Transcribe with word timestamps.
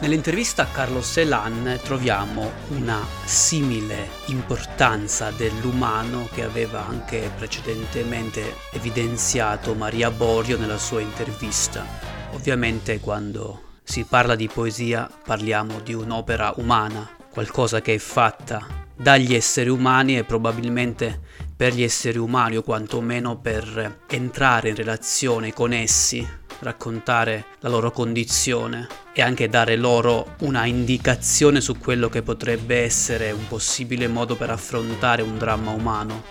Nell'intervista 0.00 0.62
a 0.62 0.66
Carlos 0.66 1.10
Celan 1.10 1.80
troviamo 1.82 2.52
una 2.68 3.04
simile 3.24 4.08
importanza 4.26 5.32
dell'umano 5.32 6.28
che 6.32 6.44
aveva 6.44 6.86
anche 6.86 7.32
precedentemente 7.36 8.54
evidenziato 8.70 9.74
Maria 9.74 10.12
Borio 10.12 10.56
nella 10.56 10.78
sua 10.78 11.00
intervista. 11.00 11.84
Ovviamente 12.30 13.00
quando 13.00 13.62
si 13.82 14.04
parla 14.04 14.36
di 14.36 14.46
poesia 14.46 15.10
parliamo 15.24 15.80
di 15.80 15.94
un'opera 15.94 16.52
umana, 16.58 17.08
qualcosa 17.28 17.80
che 17.80 17.94
è 17.94 17.98
fatta 17.98 18.64
dagli 18.94 19.34
esseri 19.34 19.68
umani 19.68 20.16
e 20.16 20.22
probabilmente 20.22 21.20
per 21.56 21.74
gli 21.74 21.82
esseri 21.82 22.18
umani 22.18 22.56
o 22.56 22.62
quantomeno 22.62 23.36
per 23.38 24.02
entrare 24.06 24.68
in 24.68 24.76
relazione 24.76 25.52
con 25.52 25.72
essi 25.72 26.24
raccontare 26.60 27.46
la 27.60 27.68
loro 27.68 27.90
condizione 27.90 28.86
e 29.18 29.22
anche 29.22 29.48
dare 29.48 29.74
loro 29.74 30.36
una 30.42 30.64
indicazione 30.64 31.60
su 31.60 31.76
quello 31.76 32.08
che 32.08 32.22
potrebbe 32.22 32.84
essere 32.84 33.32
un 33.32 33.48
possibile 33.48 34.06
modo 34.06 34.36
per 34.36 34.50
affrontare 34.50 35.22
un 35.22 35.36
dramma 35.36 35.72
umano. 35.72 36.22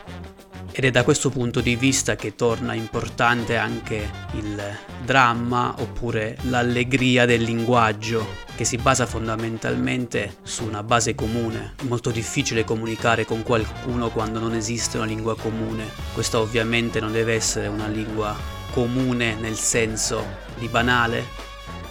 Ed 0.72 0.86
è 0.86 0.90
da 0.90 1.04
questo 1.04 1.30
punto 1.30 1.60
di 1.60 1.76
vista 1.76 2.16
che 2.16 2.36
torna 2.36 2.74
importante 2.74 3.58
anche 3.58 4.10
il 4.36 4.62
dramma 5.04 5.76
oppure 5.80 6.38
l'allegria 6.44 7.26
del 7.26 7.42
linguaggio, 7.42 8.26
che 8.56 8.64
si 8.64 8.78
basa 8.78 9.06
fondamentalmente 9.06 10.38
su 10.44 10.64
una 10.64 10.82
base 10.82 11.14
comune. 11.14 11.74
È 11.82 11.84
molto 11.84 12.10
difficile 12.10 12.64
comunicare 12.64 13.26
con 13.26 13.44
qualcuno 13.44 14.12
quando 14.12 14.40
non 14.40 14.54
esiste 14.54 14.96
una 14.96 15.08
lingua 15.08 15.36
comune. 15.36 15.90
Questa 16.14 16.40
ovviamente 16.40 17.02
non 17.02 17.12
deve 17.12 17.34
essere 17.34 17.68
una 17.68 17.88
lingua 17.88 18.34
comune 18.72 19.36
nel 19.36 19.58
senso 19.58 20.24
di 20.58 20.70
banale, 20.70 21.47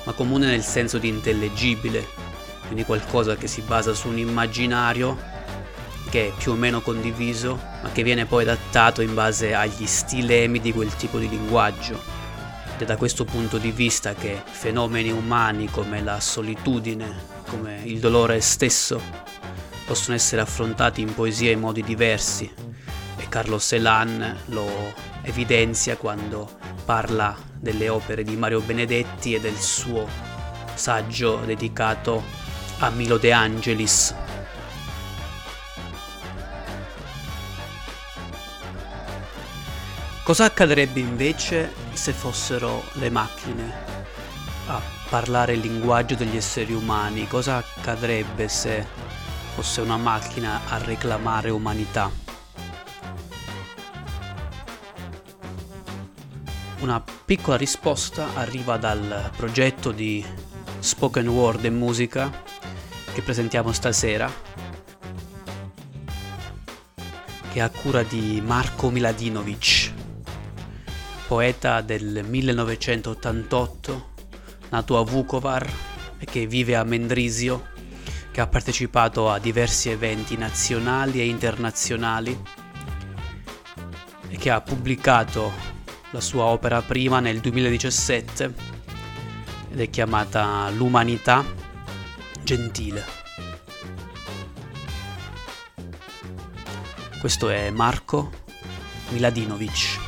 ma 0.07 0.13
comune 0.13 0.47
nel 0.47 0.63
senso 0.63 0.99
di 0.99 1.09
intellegibile, 1.09 2.07
quindi 2.63 2.85
qualcosa 2.85 3.37
che 3.37 3.49
si 3.49 3.61
basa 3.61 3.93
su 3.93 4.09
un 4.09 4.19
immaginario 4.19 5.35
che 6.09 6.29
è 6.29 6.33
più 6.39 6.53
o 6.53 6.55
meno 6.55 6.81
condiviso, 6.81 7.61
ma 7.83 7.91
che 7.91 8.05
viene 8.05 8.25
poi 8.25 8.45
adattato 8.45 9.03
in 9.03 9.15
base 9.15 9.53
agli 9.53 9.87
stilemi 9.87 10.61
di 10.61 10.73
quel 10.73 10.95
tipo 10.95 11.19
di 11.19 11.29
linguaggio. 11.29 12.01
Ed 12.75 12.83
è 12.83 12.85
da 12.85 12.97
questo 12.97 13.25
punto 13.25 13.59
di 13.59 13.73
vista 13.73 14.15
che 14.15 14.41
fenomeni 14.45 15.11
umani 15.11 15.69
come 15.69 16.03
la 16.03 16.21
solitudine, 16.21 17.35
come 17.49 17.81
il 17.85 17.99
dolore 17.99 18.41
stesso, 18.41 19.01
possono 19.85 20.15
essere 20.15 20.43
affrontati 20.43 21.01
in 21.01 21.13
poesia 21.15 21.51
in 21.51 21.61
modi 21.61 21.83
diversi. 21.83 22.53
E 23.17 23.29
Carlo 23.29 23.59
Celan 23.59 24.43
lo 24.47 24.95
evidenzia 25.23 25.97
quando 25.97 26.49
parla 26.85 27.46
delle 27.59 27.89
opere 27.89 28.23
di 28.23 28.37
Mario 28.37 28.61
Benedetti 28.61 29.35
e 29.35 29.41
del 29.41 29.57
suo 29.57 30.09
saggio 30.75 31.41
dedicato 31.45 32.23
a 32.79 32.91
Milo 32.91 33.17
De 33.17 33.33
Angelis. 33.33 34.15
Cosa 40.23 40.45
accadrebbe 40.47 40.99
invece 40.99 41.73
se 41.93 42.13
fossero 42.13 42.83
le 42.95 43.11
macchine 43.11 43.73
a 44.67 44.81
parlare 45.09 45.53
il 45.53 45.61
linguaggio 45.61 46.17
degli 46.17 46.37
esseri 46.37 46.73
umani? 46.73 47.29
Cosa 47.29 47.57
accadrebbe 47.57 48.49
se 48.49 48.85
fosse 49.55 49.81
una 49.81 49.97
macchina 49.97 50.63
a 50.69 50.79
reclamare 50.79 51.51
umanità? 51.51 52.26
Una 56.87 57.03
piccola 57.25 57.57
risposta 57.57 58.35
arriva 58.35 58.77
dal 58.77 59.33
progetto 59.37 59.91
di 59.91 60.25
spoken 60.79 61.27
word 61.27 61.65
e 61.65 61.71
musica 61.71 62.31
che 63.13 63.23
presentiamo 63.23 63.73
stasera, 63.73 64.33
che 67.51 67.59
è 67.59 67.59
a 67.59 67.71
cura 67.71 68.05
di 68.05 68.41
Marco 68.41 68.91
Miladinovic, 68.91 69.93
poeta 71.27 71.81
del 71.81 72.23
1988, 72.25 74.11
nato 74.69 74.97
a 74.97 75.03
Vukovar 75.03 75.69
e 76.19 76.25
che 76.25 76.47
vive 76.47 76.77
a 76.77 76.85
Mendrisio, 76.85 77.67
che 78.31 78.41
ha 78.41 78.47
partecipato 78.47 79.29
a 79.29 79.41
diversi 79.41 79.91
eventi 79.91 80.37
nazionali 80.37 81.19
e 81.19 81.27
internazionali 81.27 82.41
e 84.29 84.37
che 84.37 84.51
ha 84.51 84.61
pubblicato 84.61 85.75
la 86.11 86.21
sua 86.21 86.45
opera 86.45 86.83
prima 86.83 87.21
nel 87.21 87.41
2017 87.41 88.55
ed 89.71 89.81
è 89.81 89.91
chiamata 89.91 90.71
L'umanità 90.71 91.45
gentile. 92.43 93.05
Questo 97.21 97.49
è 97.49 97.71
Marco 97.71 98.31
Miladinovic. 99.09 100.06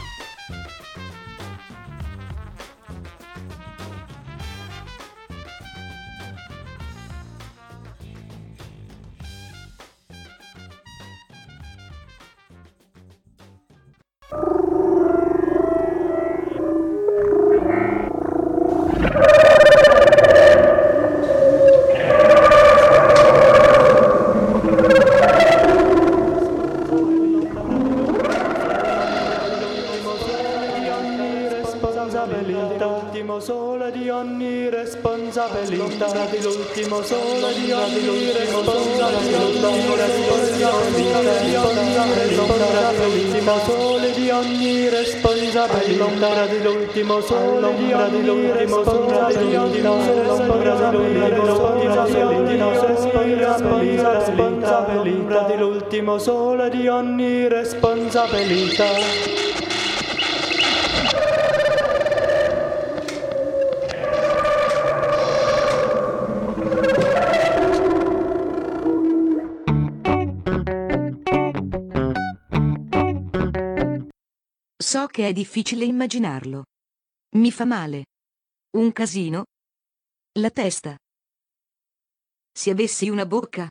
Dell'ultimo 35.98 37.03
sole 37.03 37.54
di 37.54 37.72
dell'ultimo 37.72 38.62
sole 38.62 39.19
di 44.12 44.31
responsabilità 44.88 45.66
dell'ultimo 55.48 56.19
sole 56.19 56.70
di 56.70 56.86
ogni 56.86 57.48
responsabilità 57.48 58.86
So 74.88 75.04
che 75.06 75.28
è 75.28 75.34
difficile 75.34 75.84
immaginarlo. 75.84 76.62
Mi 77.37 77.53
fa 77.53 77.66
male. 77.66 78.04
Un 78.78 78.91
casino. 78.93 79.44
La 80.38 80.49
testa. 80.49 80.97
Se 82.50 82.71
avessi 82.71 83.10
una 83.10 83.27
bocca, 83.27 83.69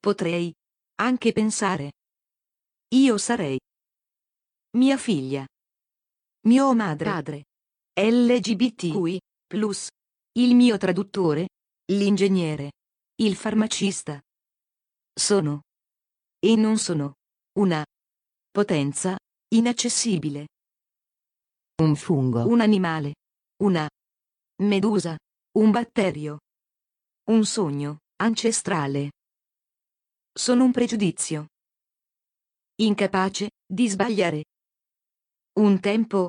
potrei 0.00 0.52
anche 0.96 1.30
pensare. 1.30 1.92
Io 2.96 3.18
sarei 3.18 3.56
mia 4.78 4.96
figlia, 4.96 5.46
mio 6.48 6.74
madre, 6.74 7.04
padre, 7.08 7.42
LGBTQI, 7.94 9.20
il 10.38 10.54
mio 10.56 10.76
traduttore, 10.76 11.46
l'ingegnere, 11.92 12.72
il 13.22 13.36
farmacista. 13.36 14.20
Sono 15.14 15.60
e 16.40 16.56
non 16.56 16.78
sono 16.78 17.12
una 17.60 17.84
potenza 18.50 19.16
inaccessibile. 19.48 20.46
Un 21.82 21.94
fungo. 21.96 22.46
Un 22.46 22.60
animale. 22.60 23.14
Una 23.62 23.88
medusa. 24.62 25.16
Un 25.58 25.70
batterio. 25.70 26.38
Un 27.28 27.44
sogno 27.44 27.98
ancestrale. 28.16 29.10
Sono 30.32 30.64
un 30.64 30.72
pregiudizio. 30.72 31.46
Incapace 32.80 33.50
di 33.66 33.88
sbagliare. 33.88 34.44
Un 35.58 35.80
tempo. 35.80 36.28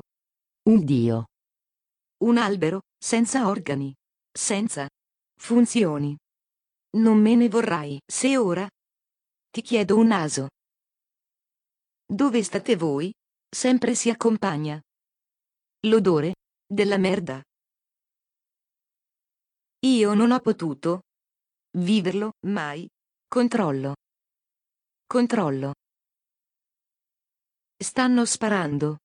Un 0.68 0.84
dio. 0.84 1.26
Un 2.24 2.38
albero 2.38 2.80
senza 2.98 3.48
organi. 3.48 3.94
Senza 4.32 4.88
funzioni. 5.38 6.16
Non 6.96 7.18
me 7.18 7.34
ne 7.34 7.48
vorrai 7.48 8.00
se 8.04 8.36
ora 8.36 8.68
ti 9.50 9.62
chiedo 9.62 9.96
un 9.96 10.08
naso. 10.08 10.48
Dove 12.12 12.42
state 12.42 12.74
voi? 12.74 13.12
Sempre 13.48 13.94
si 13.94 14.10
accompagna. 14.10 14.80
L'odore 15.86 16.34
della 16.66 16.98
merda. 16.98 17.40
Io 19.86 20.14
non 20.14 20.32
ho 20.32 20.40
potuto 20.40 21.02
viverlo 21.78 22.32
mai. 22.48 22.88
Controllo. 23.28 23.94
Controllo. 25.06 25.74
Stanno 27.76 28.24
sparando. 28.24 28.96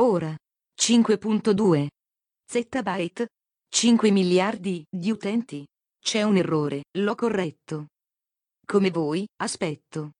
Ora. 0.00 0.34
5.2 0.80 1.86
zettabyte. 2.50 3.28
5 3.68 4.10
miliardi 4.10 4.82
di 4.88 5.10
utenti. 5.10 5.66
C'è 6.00 6.22
un 6.22 6.38
errore, 6.38 6.84
l'ho 6.92 7.14
corretto. 7.14 7.88
Come 8.64 8.90
voi, 8.90 9.26
aspetto. 9.36 10.12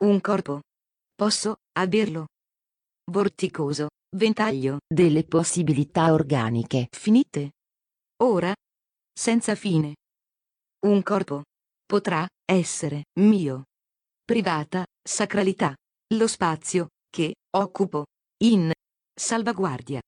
Un 0.00 0.20
corpo. 0.20 0.60
Posso 1.12 1.56
averlo. 1.72 2.26
Vorticoso, 3.10 3.88
ventaglio 4.14 4.78
delle 4.86 5.24
possibilità 5.24 6.12
organiche 6.12 6.86
finite. 6.96 7.50
Ora. 8.22 8.54
Senza 9.12 9.56
fine. 9.56 9.96
Un 10.86 11.02
corpo. 11.02 11.42
Potrà 11.84 12.24
essere 12.44 13.06
mio. 13.18 13.64
Privata, 14.24 14.84
sacralità. 15.02 15.74
Lo 16.14 16.28
spazio 16.28 16.86
che 17.10 17.34
occupo 17.56 18.04
in 18.44 18.70
salvaguardia 19.12 20.00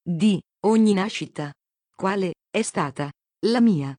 di 0.00 0.40
ogni 0.66 0.92
nascita. 0.92 1.50
Quale 1.96 2.34
è 2.48 2.62
stata 2.62 3.10
la 3.46 3.60
mia? 3.60 3.92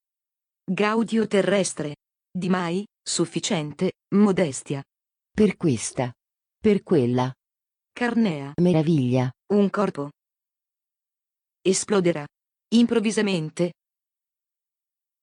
Gaudio 0.64 1.28
terrestre. 1.28 1.96
Di 2.32 2.48
mai 2.48 2.86
sufficiente 3.04 3.92
modestia. 4.16 4.82
Per 5.35 5.57
questa. 5.57 6.13
Per 6.62 6.83
quella. 6.83 7.33
Carnea. 7.91 8.51
Meraviglia. 8.62 9.31
Un 9.53 9.68
corpo. 9.71 10.09
Esploderà. 11.59 12.24
Improvvisamente. 12.75 13.71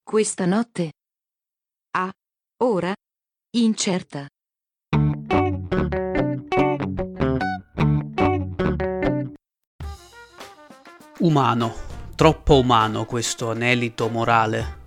Questa 0.03 0.47
notte. 0.47 0.91
Ah. 1.93 2.11
Ora. 2.65 2.93
Incerta. 3.51 4.27
Umano, 11.21 11.73
troppo 12.17 12.59
umano 12.59 13.05
questo 13.05 13.53
anelito 13.53 14.09
morale, 14.09 14.87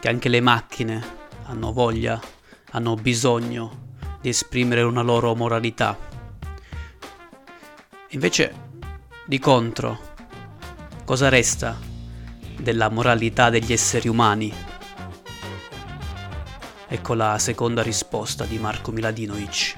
che 0.00 0.08
anche 0.08 0.30
le 0.30 0.40
macchine 0.40 1.28
hanno 1.42 1.72
voglia, 1.74 2.18
hanno 2.70 2.94
bisogno 2.94 3.81
di 4.22 4.28
esprimere 4.28 4.82
una 4.82 5.02
loro 5.02 5.34
moralità. 5.34 5.98
Invece, 8.10 8.54
di 9.26 9.38
contro, 9.38 9.98
cosa 11.04 11.28
resta 11.28 11.76
della 12.56 12.88
moralità 12.88 13.50
degli 13.50 13.72
esseri 13.72 14.08
umani? 14.08 14.54
Ecco 16.86 17.14
la 17.14 17.38
seconda 17.38 17.82
risposta 17.82 18.44
di 18.44 18.58
Marco 18.58 18.92
Miladinovic. 18.92 19.74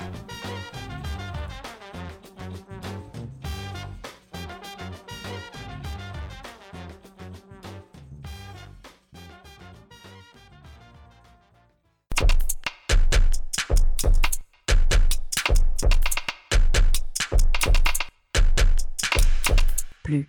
Plus. 20.05 20.27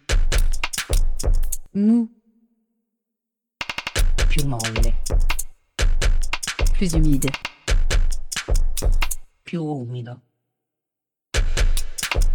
Mou. 1.73 2.09
più 4.35 4.47
molle, 4.47 5.01
plus 6.73 6.91
humide, 6.91 7.29
più 9.43 9.63
umido, 9.63 10.21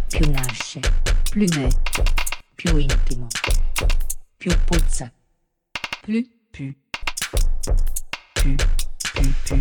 più 0.07 0.31
nasce, 0.31 0.79
plus 1.29 1.51
net, 1.57 2.03
più 2.55 2.75
intimo, 2.77 3.27
più 4.37 4.51
puzza, 4.65 5.13
plus 6.01 6.27
pu, 6.49 6.73
pu, 8.33 8.55
pu, 9.13 9.33
pu, 9.45 9.57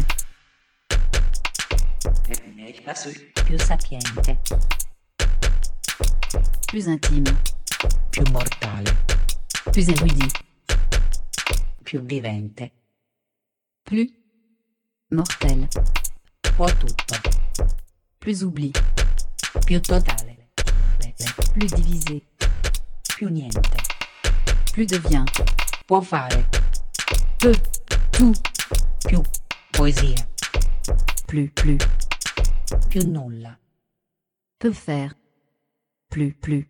più 3.45 3.59
sapiente, 3.59 4.41
plus 6.67 6.87
intime, 6.87 7.59
più 8.11 8.23
mortale, 8.31 9.05
plus 9.71 9.89
érudit, 9.89 10.45
più 11.83 12.01
vivente, 12.03 12.73
plus 13.83 14.13
mortel, 15.09 15.67
può 16.55 16.67
tutto, 16.67 17.15
plus 18.19 18.43
oubli, 18.43 18.71
più 19.65 19.81
totale, 19.81 20.51
plus 21.53 21.73
divisé, 21.75 22.23
più 23.17 23.29
niente, 23.29 23.61
plus 24.73 24.87
devient, 24.87 25.29
può 25.87 26.01
fare, 26.01 26.49
peu, 27.39 27.55
tout, 28.11 28.39
più 29.07 29.21
poesia, 29.71 30.29
plus, 31.27 31.51
plus, 31.53 31.79
più 32.89 33.07
nulla, 33.07 33.59
peut 34.59 34.75
faire, 34.75 35.17
plus, 36.09 36.35
plus, 36.39 36.70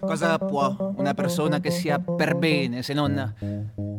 Cosa 0.00 0.38
può 0.38 0.92
una 0.96 1.12
persona 1.14 1.60
che 1.60 1.70
sia 1.70 1.98
per 1.98 2.36
bene 2.36 2.82
se 2.82 2.94
non 2.94 3.34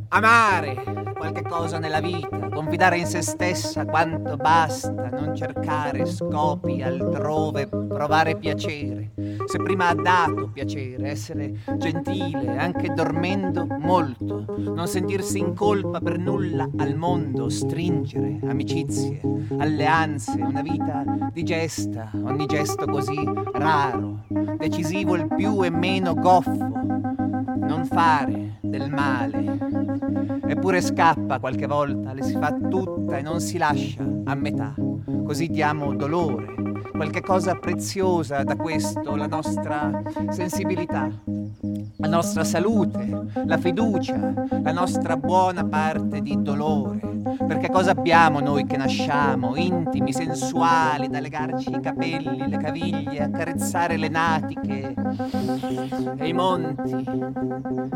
amare 0.10 1.01
qualche 1.22 1.44
cosa 1.44 1.78
nella 1.78 2.00
vita, 2.00 2.50
confidare 2.50 2.98
in 2.98 3.06
se 3.06 3.22
stessa 3.22 3.86
quanto 3.86 4.38
basta, 4.38 5.10
non 5.12 5.36
cercare 5.36 6.08
scopi 6.08 6.82
altrove, 6.82 7.68
provare 7.68 8.38
piacere. 8.38 9.12
Se 9.46 9.60
prima 9.60 9.90
ha 9.90 9.94
dato 9.94 10.50
piacere, 10.52 11.12
essere 11.12 11.60
gentile, 11.78 12.58
anche 12.58 12.92
dormendo 12.96 13.68
molto, 13.82 14.46
non 14.58 14.88
sentirsi 14.88 15.38
in 15.38 15.54
colpa 15.54 16.00
per 16.00 16.18
nulla 16.18 16.68
al 16.78 16.96
mondo, 16.96 17.50
stringere 17.50 18.40
amicizie, 18.48 19.22
alleanze, 19.60 20.42
una 20.42 20.64
vita 20.64 21.30
di 21.32 21.44
gesta, 21.44 22.10
ogni 22.14 22.48
gesto 22.48 22.88
così 22.88 23.24
raro, 23.54 24.24
decisivo 24.58 25.14
il 25.14 25.28
più 25.36 25.64
e 25.64 25.70
meno 25.70 26.16
goffo, 26.16 26.72
non 27.60 27.86
fare 27.86 28.51
del 28.72 28.90
male. 28.90 29.58
Eppure 30.48 30.82
scappa 30.82 31.40
qualche 31.40 31.68
volta, 31.68 32.14
le 32.14 32.24
si 32.24 32.34
fa 32.34 32.52
tutta 32.54 33.18
e 33.18 33.22
non 33.22 33.40
si 33.40 33.58
lascia 33.58 34.04
a 34.24 34.34
metà. 34.34 34.74
Così 35.24 35.48
diamo 35.50 35.94
dolore, 35.94 36.82
qualche 36.92 37.22
cosa 37.22 37.56
preziosa 37.56 38.44
da 38.44 38.56
questo, 38.56 39.16
la 39.16 39.28
nostra 39.28 40.02
sensibilità, 40.30 41.10
la 41.98 42.08
nostra 42.08 42.44
salute, 42.44 43.28
la 43.46 43.58
fiducia, 43.58 44.34
la 44.64 44.72
nostra 44.72 45.18
buona 45.18 45.66
parte 45.66 46.22
di 46.22 46.42
dolore. 46.42 47.11
Perché 47.22 47.70
cosa 47.70 47.92
abbiamo 47.92 48.40
noi 48.40 48.66
che 48.66 48.78
nasciamo, 48.78 49.56
intimi, 49.56 50.12
sensuali, 50.12 51.08
da 51.08 51.20
legarci 51.20 51.70
i 51.70 51.80
capelli, 51.80 52.48
le 52.48 52.58
caviglie, 52.58 53.24
accarezzare 53.24 53.98
le 53.98 54.08
natiche 54.08 54.94
e 56.18 56.28
i 56.28 56.34
monti, 56.34 57.06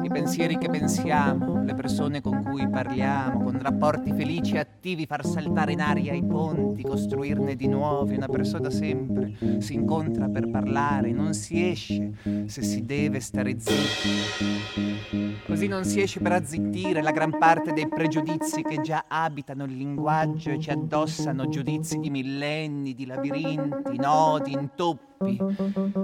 i 0.03 0.10
pensieri 0.10 0.58
che 0.58 0.70
pensiamo, 0.70 1.63
le 1.63 1.74
persone 1.74 2.22
con 2.22 2.44
cui 2.44 2.67
parliamo, 2.70 3.44
con 3.44 3.60
rapporti 3.60 4.13
felici 4.13 4.55
e 4.55 4.60
attivi, 4.60 5.05
far 5.05 5.25
saltare 5.25 5.72
in 5.72 5.82
aria 5.82 6.13
i 6.13 6.24
ponti, 6.24 6.84
costruirne 6.84 7.55
di 7.55 7.67
nuovi. 7.67 8.15
Una 8.15 8.27
persona 8.27 8.70
sempre 8.70 9.34
si 9.60 9.74
incontra 9.74 10.27
per 10.29 10.50
parlare, 10.50 11.12
non 11.12 11.34
si 11.34 11.67
esce 11.67 12.12
se 12.46 12.62
si 12.62 12.86
deve 12.86 13.20
stare 13.20 13.55
zitti. 13.60 15.44
Così 15.46 15.67
non 15.67 15.86
si 15.86 16.01
esce 16.01 16.20
per 16.20 16.34
azzittire 16.34 17.01
la 17.01 17.12
gran 17.12 17.38
parte 17.38 17.72
dei 17.72 17.88
pregiudizi 17.88 18.62
che 18.63 18.82
già 18.82 19.05
abitano 19.24 19.64
il 19.64 19.78
linguaggio 19.78 20.50
e 20.50 20.60
ci 20.60 20.70
addossano 20.72 21.48
giudizi 21.48 22.00
di 22.00 22.10
millenni, 22.10 22.94
di 22.94 23.06
labirinti, 23.06 23.96
nodi, 23.96 24.52
intoppi. 24.52 25.38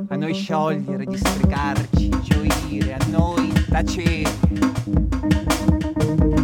A 0.08 0.16
noi 0.16 0.34
sciogliere, 0.34 1.04
districarci, 1.04 2.10
gioire, 2.22 2.94
a 2.94 3.06
noi 3.10 3.52
tacere. 3.68 4.32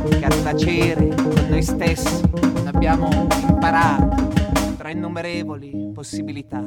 Che 0.09 0.25
a 0.25 0.43
tacere 0.43 1.15
con 1.15 1.47
noi 1.49 1.63
stessi 1.63 2.29
non 2.31 2.67
abbiamo 2.67 3.27
imparato 3.47 4.27
tra 4.77 4.89
innumerevoli 4.89 5.91
possibilità. 5.93 6.61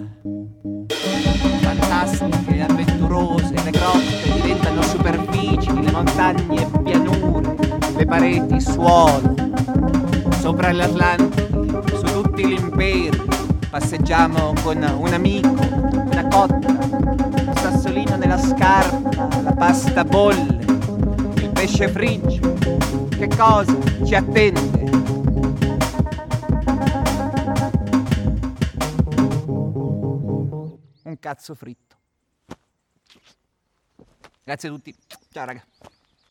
fantastiche 1.61 2.57
e 2.57 2.63
avventurose, 2.63 3.53
le 3.53 3.71
grotte 3.71 4.33
diventano 4.35 4.83
superfici, 4.83 5.73
le 5.79 5.91
montagne 5.91 6.71
pianure, 6.83 7.55
le 7.97 8.07
pareti 8.07 8.61
suolo. 8.61 9.41
Sopra 10.41 10.73
l'Atlantico, 10.73 11.87
su 11.87 12.23
tutti 12.23 12.47
gli 12.47 12.59
imperi, 12.59 13.23
passeggiamo 13.69 14.55
con 14.63 14.83
un 14.83 15.13
amico, 15.13 15.51
una 15.51 16.27
cotta, 16.29 16.67
un 16.67 17.53
sassolino 17.57 18.17
nella 18.17 18.39
scarpa, 18.39 19.43
la 19.43 19.53
pasta 19.53 20.03
bolle, 20.03 20.65
il 21.37 21.51
pesce 21.53 21.89
frigio. 21.89 22.55
Che 23.11 23.29
cosa 23.37 23.77
ci 24.05 24.15
attende? 24.15 24.89
Un 31.03 31.19
cazzo 31.21 31.55
fritto. 31.55 31.97
Grazie 34.43 34.69
a 34.69 34.73
tutti. 34.73 34.95
Ciao 35.31 35.45
raga. 35.45 35.63